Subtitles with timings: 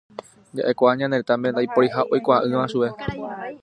[0.59, 2.89] Jaʼekuaa ñane retãme ndaiporiha oikuaaʼỹva chupe.